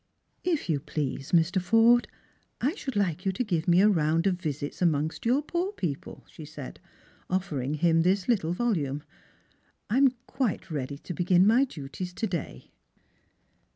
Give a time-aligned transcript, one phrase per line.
[0.53, 1.61] "If you please, Mr.
[1.61, 2.07] Forde,
[2.59, 6.25] I should like you to give me a round of visits amongst your poor people,"
[6.27, 6.79] she said,
[7.29, 9.03] offering him this little volume."
[9.91, 12.71] I am quite ready to begin my duties to day."